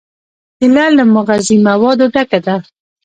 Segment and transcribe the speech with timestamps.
[0.57, 2.55] کېله له مغذي موادو ډکه ده.